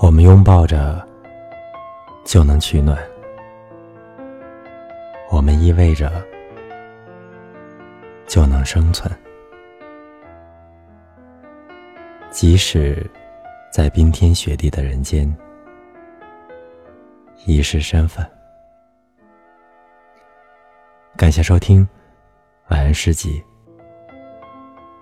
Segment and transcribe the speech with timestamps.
[0.00, 1.06] 我们拥抱着
[2.24, 2.98] 就能取暖，
[5.30, 6.10] 我们依偎着
[8.26, 9.10] 就能生存，
[12.30, 13.04] 即使
[13.72, 15.34] 在冰天雪地的人间，
[17.46, 18.24] 遗失身份。
[21.16, 21.86] 感谢收听，
[22.68, 23.42] 晚安诗集。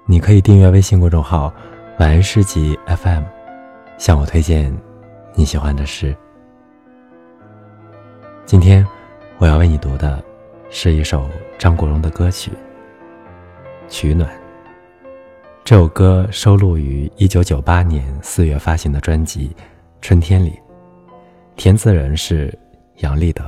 [0.07, 1.52] 你可以订阅微信公众号
[1.98, 3.23] “晚安诗集 FM”，
[3.98, 4.74] 向我推荐
[5.34, 6.14] 你喜欢的诗。
[8.45, 8.86] 今天
[9.38, 10.22] 我要为你读的
[10.70, 11.28] 是一首
[11.59, 12.50] 张国荣的歌曲
[13.88, 14.30] 《取暖》。
[15.64, 19.48] 这首歌收录于1998年4月发行的专辑
[20.00, 20.60] 《春天》里，
[21.56, 22.56] 填词人是
[22.98, 23.42] 杨立德。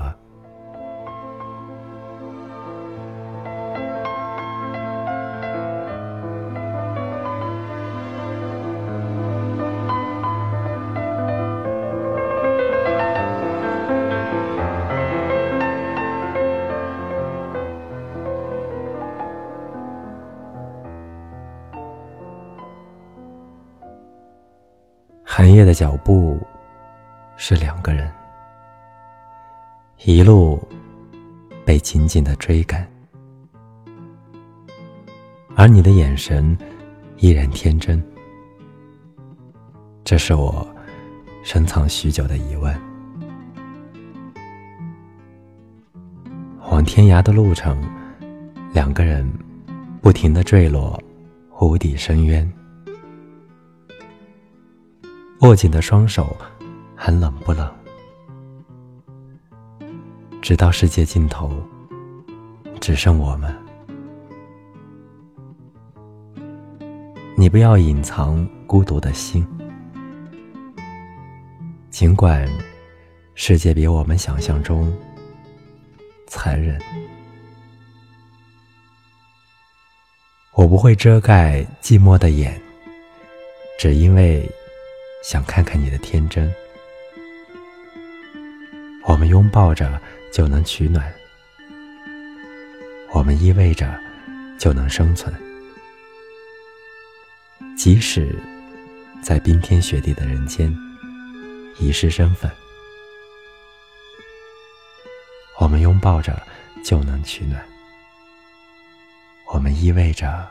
[25.39, 26.37] 寒夜的脚步
[27.37, 28.11] 是两个人，
[30.03, 30.61] 一路
[31.65, 32.85] 被紧紧的追赶，
[35.55, 36.59] 而你的眼神
[37.19, 38.03] 依然天真。
[40.03, 40.67] 这是我
[41.45, 42.77] 深藏许久的疑问。
[46.69, 47.81] 往天涯的路程，
[48.73, 49.25] 两个人
[50.03, 51.01] 不停的坠落
[51.61, 52.53] 无底深渊。
[55.41, 56.37] 握紧的双手，
[56.97, 57.73] 还冷不冷？
[60.43, 61.63] 直到世界尽头，
[62.81, 63.57] 只剩我们。
[67.37, 69.47] 你不要隐藏孤独的心，
[71.89, 72.49] 尽管
[73.37, 74.93] 世界比我们想象中
[76.27, 76.81] 残忍，
[80.55, 82.61] 我不会遮盖寂寞的眼，
[83.79, 84.51] 只因为。
[85.23, 86.51] 想看看你的天真，
[89.05, 90.01] 我们拥抱着
[90.33, 91.13] 就能取暖，
[93.13, 93.99] 我们依偎着
[94.59, 95.35] 就能生存，
[97.77, 98.35] 即使
[99.23, 100.75] 在冰天雪地的人间
[101.79, 102.51] 遗失身份，
[105.59, 106.41] 我们拥抱着
[106.83, 107.63] 就能取暖，
[109.53, 110.49] 我们依偎着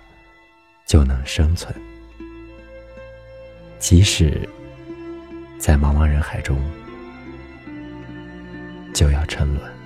[0.85, 1.73] 就能生存。
[3.79, 4.47] 即使
[5.59, 6.57] 在茫茫人海中，
[8.93, 9.76] 就要沉沦。